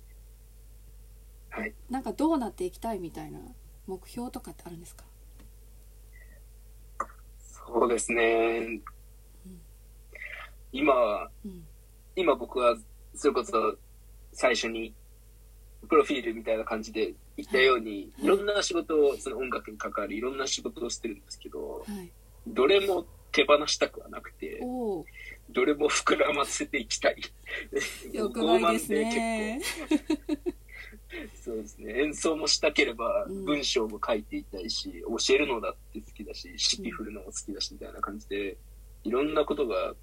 [1.49, 3.41] はい、なんかどうなっていきたいみたいな
[3.87, 5.05] 目標とかってあるんですか？
[7.39, 8.81] そうですね。
[10.75, 10.93] 今、
[11.45, 11.65] うん、
[12.17, 12.77] 今僕は
[13.15, 13.77] それこそ
[14.33, 14.93] 最初に
[15.89, 18.27] プロフィールみたいな感じで言ったように、はい、い。
[18.27, 22.11] ろんな仕事をその音楽に関わるいろんな仕事をしてるんですけど、はい、
[22.47, 24.61] どれも手放したくはなくて
[25.51, 27.17] どれも膨らませていきたい。
[28.13, 29.61] 欲張りですね。
[31.35, 32.03] そうですね。
[32.03, 38.57] 演奏もしたければ文章も書いていたいし、うん、教えるのだって好きだし指揮振るのも好きだしみたいな感じで
[39.05, 39.95] いろんなことが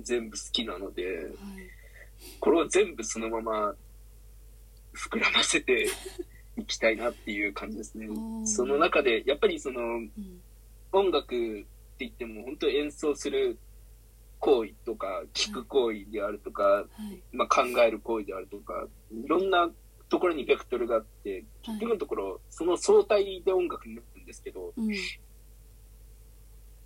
[0.00, 1.36] 全部好きなので、はい、
[2.40, 3.74] これを全部そのまま
[4.94, 5.88] 膨らませて
[6.56, 8.08] いきたいなっていう感じですね。
[8.44, 10.10] その中で、やっぱりその、うん、
[10.92, 11.66] 音楽って
[12.00, 13.58] 言っても本当演奏する
[14.40, 19.70] 行為とか、聞く行為であるとか、はい、まあ、考える行為であるとか、いろんな
[20.08, 24.94] ところにベクトルがあって、結局のところ、その相対で音楽になるんですけど、うん、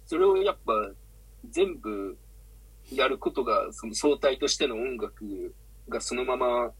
[0.07, 0.73] それをやっぱ
[1.51, 2.19] 全部
[2.97, 5.55] やることが、その相対としての音楽
[5.89, 6.73] がそのまま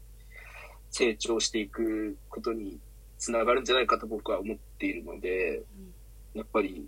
[0.89, 2.79] 成長していくことに
[3.17, 5.63] つながるんじゃないかと僕は思っているので、
[6.33, 6.87] やっぱり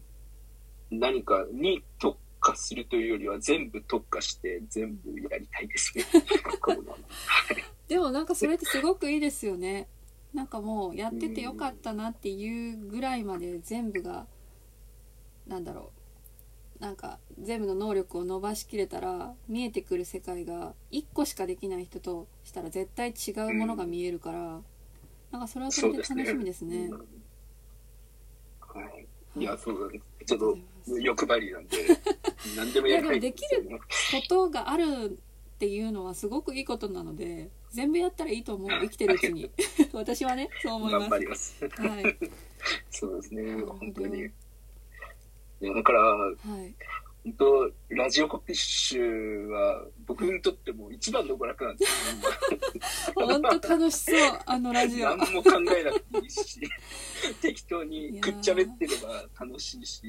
[0.91, 6.05] 何かに特化するというよりは全部特化して全部やりたいですね。
[7.87, 9.87] でもなんかそれってすごくいいですよね。
[10.33, 14.27] なんかもうやっててよかったなっていうぐらいまで全部が、
[15.47, 15.94] なんだろう
[16.79, 24.65] なんか全部の能力を伸ばしきれたら見えてくる世界が1個しかできない人としたら絶対違うものが見えるから、うん、
[25.31, 26.87] なんかそれはそれで楽しみですね。
[26.87, 26.97] すね
[28.59, 28.81] は
[29.37, 30.57] い、いやそうなんですちょっと
[30.99, 31.77] 欲張りなんで
[32.57, 35.17] 何でもやりたいできることがある
[35.55, 39.49] っていうのはすごくいいことなので全部やったらいいと思う生きてるうちに
[39.93, 41.09] 私はねそう思います。
[41.09, 41.69] 頑張ります。
[41.69, 42.17] はい。
[42.91, 44.31] そうですね本当に。
[45.61, 46.75] いや、だから、はい、
[47.25, 53.15] 本当、ラジオコピッシュは、僕にとっても一番の娯楽なんですよ。
[53.27, 55.09] 本当楽しそう、あのラジオ。
[55.17, 56.61] 何も考えなくていいし、
[57.41, 60.03] 適当にくっちゃべってれば楽しいし、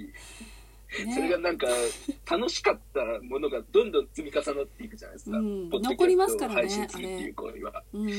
[1.04, 1.66] ね、それがなんか、
[2.30, 5.38] 楽しかったものがどんどん積み重なっていくじゃないですか。
[5.38, 6.60] うん、残りますからね。
[6.62, 7.82] 配信するっていう行為は。
[7.94, 8.10] うん、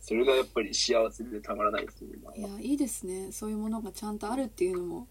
[0.00, 3.30] それがやっぱり幸せでたまらないですね、いや、いいですね。
[3.30, 5.08] そういうものがちゃんとあるっていうのも。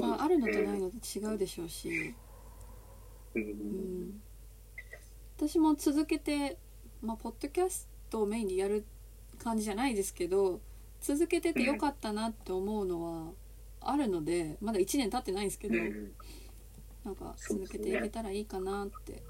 [0.00, 2.14] まあ、あるのとないのと違うでしょうし、
[3.34, 4.20] うん、
[5.36, 6.58] 私も続けて、
[7.00, 8.84] まあ、ポッドキャストをメインでやる
[9.42, 10.60] 感じじゃないですけど
[11.00, 13.32] 続けててよかったなって思うのは
[13.80, 15.74] あるのでまだ1年経ってないんですけど、
[17.04, 19.22] なんか続けていけたらいいかなって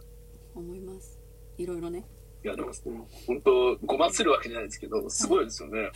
[0.54, 1.18] 思います。
[1.56, 2.04] いろいろね。
[2.44, 2.72] いやでも
[3.26, 5.92] 本当ごまするわけじゃないですけどすごいですよね、はい、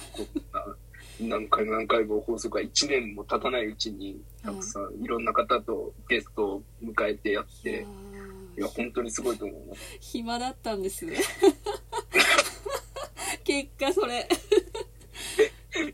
[1.20, 7.86] 何回も何回も放送が1年も経たないうちにたくさんいろんな方とゲストを迎えてやって、
[8.56, 9.58] いや本当にすごいと思う。
[10.00, 11.06] 暇だったんです
[13.44, 14.28] 結果それ。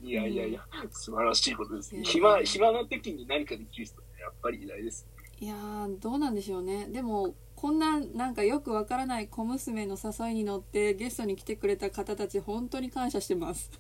[0.03, 1.95] いやいやいや素晴らしいことです。
[1.95, 5.07] ね暇暇な時に何かできる人ってやっぱりいないです
[5.41, 5.55] いや
[6.01, 6.87] どうなんでしょうね。
[6.87, 13.71] でもこんななんかよくわからない小娘の誘いに乗ってゲストに来てくれた方たち本当に感謝してます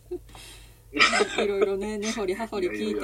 [1.42, 3.00] いろいろね、根掘り葉掘り聞いて。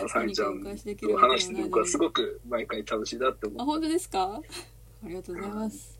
[0.00, 0.70] まあ、さみちゃんの
[1.18, 3.62] 話して僕はすごく毎回楽しいなって思う。
[3.62, 4.40] あ、本当ですか？
[5.04, 5.98] ありがとうございます。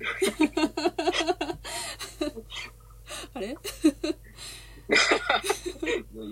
[3.34, 3.48] あれ？
[3.48, 3.50] い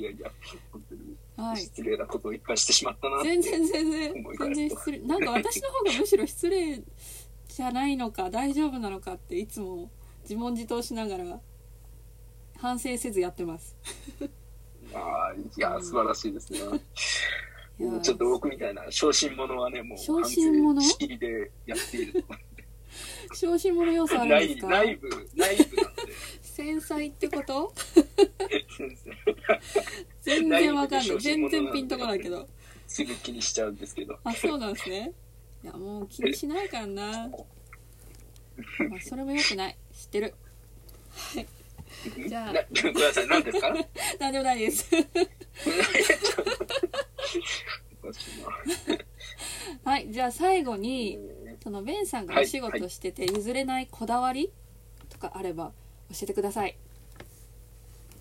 [0.03, 0.31] やいや、
[0.73, 1.17] 本当に
[1.57, 4.99] 失礼なことをいっぱいしてしまったな、はい、全然全然、全然失礼。
[5.01, 6.83] なんか私の方がむしろ失礼
[7.49, 9.91] じゃないのか、大丈夫なのかっていつも
[10.23, 11.41] 自問自答しながら
[12.61, 13.77] 反省せずやってます。
[14.95, 14.99] あ
[15.31, 16.61] あいや素晴らしいですね、
[17.81, 20.81] うん、ちょっと僕みたいな小心者はねもう小心者？
[20.83, 22.25] 仕切りでやっている
[23.35, 24.69] 小心者要素あるんですか？
[24.69, 26.03] 内部内部なんで。
[26.43, 27.73] 繊細ってこと？
[30.23, 31.21] 全然わかんない。
[31.21, 32.49] 全然ピンとこないけど。
[32.87, 34.19] すぐ気にしちゃうんですけど。
[34.25, 35.13] あそうなんですね。
[35.63, 37.29] いやもう気にしないからな。
[38.89, 39.77] まあそれもよくない。
[39.93, 40.35] 知ってる。
[41.13, 41.47] はい
[42.29, 42.53] じゃあ。
[42.83, 43.75] ごめんなさい何ですか？
[44.21, 44.87] 何でもないです。
[49.85, 51.19] はいじゃあ最後に
[51.63, 54.51] そのベンさんがお仕事してて譲れないこだわり
[55.09, 55.73] とかあれば
[56.11, 56.77] 教えてください。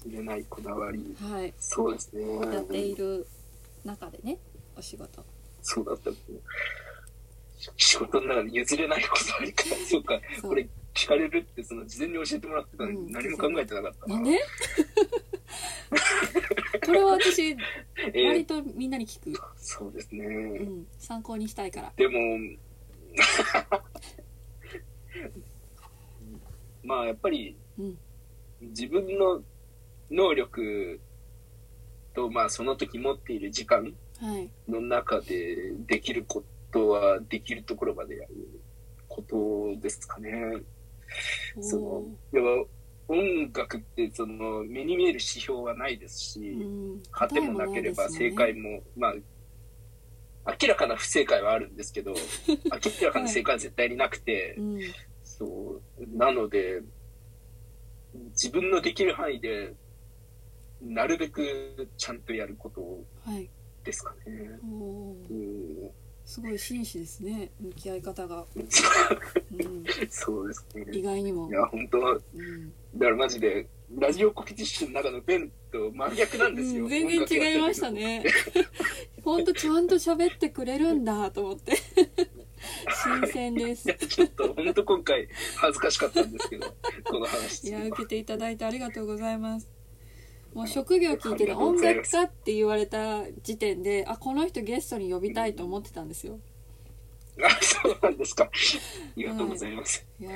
[0.06, 1.16] 譲れないこだわり。
[1.22, 1.54] はい。
[1.60, 2.36] そうですね。
[2.54, 3.28] やっている
[3.86, 4.38] 中でね
[4.76, 5.24] お仕事。
[5.62, 6.40] そうだったんですね。
[7.78, 9.64] 仕事の中で譲れないこだわりか。
[9.90, 10.20] そうか。
[10.42, 14.40] これ聞かれるってその事前に教えてもらってたのに何も考えてなかったな、うん、なんで？
[16.86, 17.56] これは私、
[18.16, 21.94] 割とみんなに聞く、そうですね、うん、参考にしたいから。
[21.96, 22.20] でも
[26.84, 27.98] まあやっぱり、うん、
[28.62, 29.44] 自分の
[30.10, 31.00] 能力
[32.14, 33.94] とまあその時持っている時間
[34.68, 38.62] の中でできることはできるところまでやる
[39.08, 40.62] ことですかね。
[41.62, 41.78] そ
[42.32, 49.14] のやっぱ音楽ってその目に見える指標はないですし、うん、果てもなければ正解も、ね、まあ
[50.62, 52.14] 明らかな不正解はあるんですけど
[52.48, 54.68] 明らかな正解は絶対になくて、はい。
[54.68, 54.82] うん、
[55.24, 56.18] そう。
[56.18, 56.82] なので
[58.32, 59.74] 自分のできる範囲で
[60.82, 63.04] なるべくちゃんとやること
[63.84, 64.40] ですかね。
[64.40, 65.92] はい、うん
[66.28, 68.68] すごい紳士ですね向き合い方が、うん、
[70.10, 70.86] そうですね。
[70.92, 71.50] 意外にも。
[71.50, 78.26] いや本当、うん、だからマジでラジオコピティッシュの中のベンと真逆なんですよ、うん、全然違いましたね。
[79.24, 81.78] 本当ちゃんと喋ってくれるんだと思って。
[83.22, 83.94] 新鮮です。
[84.10, 87.70] ちょっと本当今回恥ずかしかったんですけどこの話。
[87.70, 89.77] いや受けていただいてありがとうございます
[90.58, 96.40] もう職業聞いてね音楽家って言われた時点であこの人ゲストに呼びたいと思ってたんですよ、
[97.44, 98.46] あそうなんですか。
[98.46, 98.50] あ
[99.16, 100.32] りがとうございます、いや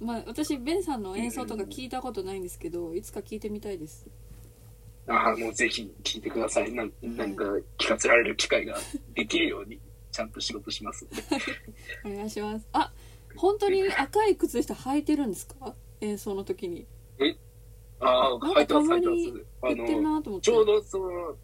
[0.00, 4.04] まあ私ベンさんの演奏とか聞いたことないんですけど、いつか聞いてみたいです。
[5.06, 6.72] ああもうぜひ聞いてください。
[6.72, 7.44] なん何か
[7.78, 8.76] 聞かせられる機会が
[9.14, 9.78] できるように
[10.10, 11.06] ちゃんと仕事します
[12.04, 12.66] お願いします。
[12.72, 12.92] あ
[13.36, 15.76] 本当に赤い靴下履いてるんですか？
[16.00, 16.80] 演奏の時に。
[16.80, 16.99] え
[18.00, 19.46] ああ、入ってます、入ってます。
[19.62, 21.36] あの、ちょうどその、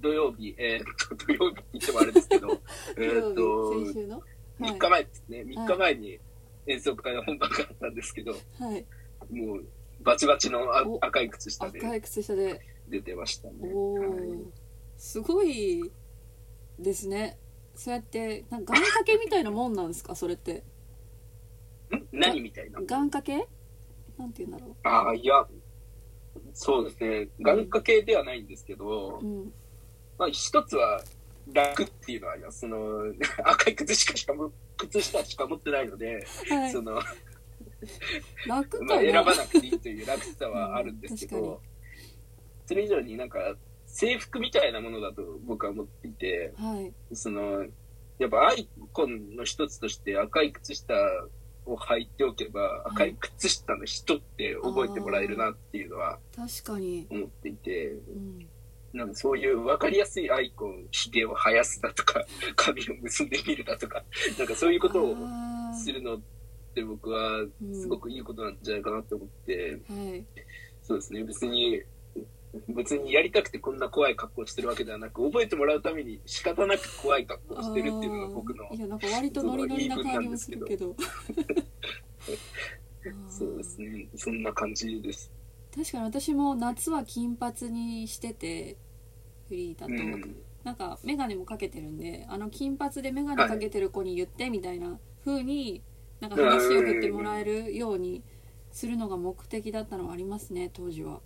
[0.00, 2.48] 土曜日、えー、っと、土曜日って言ってもあれですけど、
[2.98, 4.26] えっと、先週の、は
[4.60, 5.42] い、3日前ですね。
[5.42, 6.20] 3日前に
[6.66, 8.86] 演奏会の本番があったんですけど、はい、
[9.30, 9.64] もう、
[10.00, 10.58] バチバチの
[11.00, 11.78] 赤い靴下で。
[11.78, 12.60] 赤い靴下で。
[12.88, 13.72] 出てましたね。
[13.72, 14.08] おはい、
[14.96, 15.90] すごい
[16.78, 17.38] ですね。
[17.74, 20.64] そうやって、なんか願掛けみたいなもんなんですか、それって。
[21.94, 22.06] ん？
[22.12, 22.80] 何みたいな？
[22.80, 23.48] 願掛け？
[24.18, 24.76] なんて言うんだろう。
[24.82, 25.46] ああ、いや、
[26.54, 27.28] そうですね。
[27.40, 29.52] 願掛けではないんですけど、うん、
[30.18, 31.02] まあ一つは
[31.52, 32.60] 楽っていうのはあります。
[32.60, 33.12] その、
[33.44, 37.00] 赤い靴しかしかも、靴下しか持ってないので、はい、その、
[38.46, 41.58] 楽まあ選ばなくていいという楽さはあるんですけど、うん、
[42.66, 47.64] それ以上になんか制服みたいなものだと僕は思っていて、はい、その、
[48.18, 50.94] やっぱアイコンの一つとして赤い靴下
[51.66, 57.06] を履いておけば、赤い靴下の人って覚えてもらえるなっていうのは確かに。
[57.10, 58.48] 思っていて、うん、
[58.92, 62.24] なんかそういう分かりやすいアイコンひげを生やすだとか
[62.56, 64.04] 髪を結んでみるだとか
[64.38, 65.16] なんかそういうことを
[65.74, 66.20] するのっ
[66.74, 70.24] て僕はすごくいいことなんじゃないかなと思って、うんはい、
[70.82, 71.24] そうですね。
[71.24, 71.82] 別に
[72.68, 80.94] 別にやりたくてこんな怖い格好してるわけではなく覚えてもらうために仕方なく怖い格好してるっていうのが僕のいやなんか割とノリノリな感じもするけど。
[83.28, 84.08] そうですね。
[84.14, 85.32] そんな感じです。
[85.74, 88.76] 確かに私も夏は金髪にしてて
[89.48, 95.82] フリーだと、うん、なんか眼鏡もかけてるんであの金髪で眼鏡かけてる子に言ってみたいな風に
[96.20, 98.22] なんか話を振ってもらえるように
[98.70, 101.20] するのが目的だったのはありますね当時は。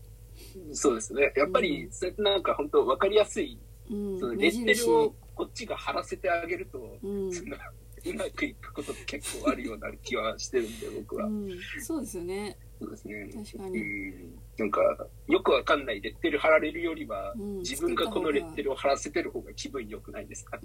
[0.73, 1.33] そうですね。
[1.37, 3.59] やっぱり、そうやってなんか本当分かりやすい、
[3.91, 7.57] うん、そのレッテルをこっちが貼らせてあげると、うん、その
[8.05, 11.27] うまくいくことって結構あるような気はしてるんで、僕は。
[11.27, 11.51] うん、
[11.81, 12.57] そうですよね。
[12.81, 13.29] そうですね。
[13.35, 13.79] 確かに。
[13.79, 20.61] うん、なんか、よくわかんないレッテル貼られるよりは、自分がこのレッテルを貼らせてる方が気分良くないですか？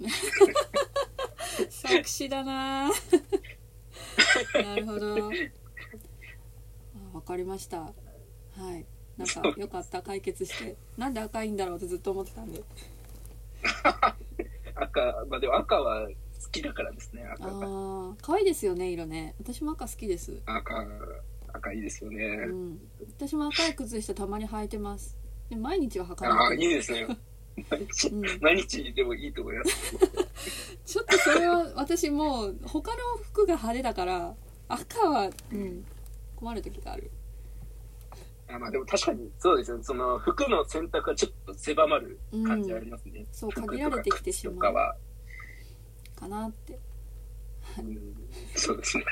[1.68, 2.90] 作 詞だな
[4.54, 5.30] なるほど。
[7.14, 7.80] わかりました。
[7.80, 7.92] は
[8.76, 8.86] い。
[9.26, 12.62] なんかよかった解決してなんで赤いんだろうってずっと思ってたんで
[14.74, 20.86] 赤まあでも赤は好きだからですね赤があ可愛いですよね色ね私も赤好きです赤
[21.52, 22.24] 赤いいですよね。
[22.24, 22.80] うん。
[23.18, 25.16] 私も赤い靴下たまに履いてます。
[25.50, 26.46] で毎日は履かない。
[26.46, 27.06] ああ、いいですね。
[27.70, 29.96] 毎日、うん、毎日でもいいと思います。
[30.86, 34.34] ちょっとそれは私もう他の服が派手だから
[34.68, 35.84] 赤は、うん、
[36.36, 37.10] 困る時がある。
[38.54, 39.82] あまあでも確かにそうですね。
[39.82, 43.20] その服の選択はちょっと狭まる感じありますね。
[43.20, 44.58] うん、そう限られてきてしまう。
[44.58, 46.78] かなって。
[47.78, 48.14] うん、
[48.54, 49.04] そうですね。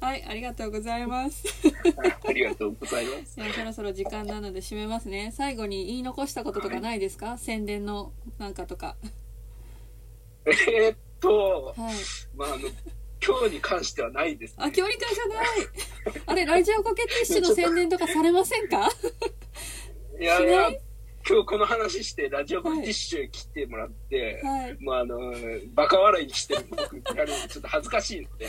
[0.00, 1.44] はい、ありがとうございます。
[2.28, 3.36] ありがとうございます。
[3.54, 5.32] そろそろ時間なので締めますね。
[5.34, 8.96] 最後に言い残したこととかないですか、はい、宣伝のなんかとか。
[10.44, 11.94] えー、っと、はい、
[12.36, 12.68] まああの、
[13.24, 15.46] 今日に関してはないです、ね、あ、今日に関してはない。
[16.26, 18.88] あれ、ラジオコケティッシュの宣伝とかされませんか？
[20.20, 20.46] いやい？
[20.46, 20.70] や、
[21.28, 25.32] 今日この話してラジオコティッシュ来てもらって、はい、まああの
[25.72, 28.48] バカ笑いにしてる僕ちょっと恥ずかしいので。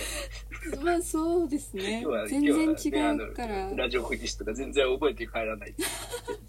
[0.84, 2.04] まあそうですね。
[2.28, 5.76] 全然違うから、ね、ラジオコティッシュとか全然覚えて帰らない。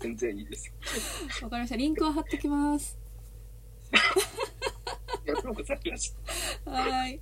[0.01, 0.73] 全然いいです。
[1.43, 1.77] わかりました。
[1.77, 2.99] リンクを貼ってきます
[6.65, 7.21] はい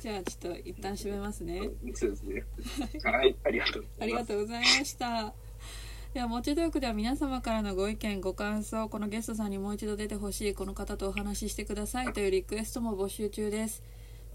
[0.00, 2.44] じゃあちょっと一旦閉めますねそうですね
[3.04, 5.32] はいありがとうありがとうございました
[6.14, 13.82] では、もちトークでは皆様からのご意見、ご感想、このゲストさんにもう一度出てほしい、この方とお話ししてくださいというリクエストも募集中です。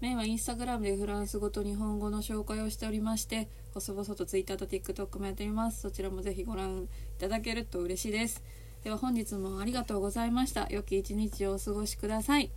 [0.00, 5.80] メインはインスタグラムでフランス語と日本語の紹介をしておりまして、細々と Twitter と TikTok もやっております。
[5.80, 6.86] そちらもぜひご覧い
[7.18, 8.42] ただけると嬉しいです。
[8.84, 10.68] では本日もありがとうございました。
[10.70, 12.50] 良き一日をお過ごしください。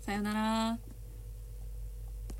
[0.00, 0.89] さようなら。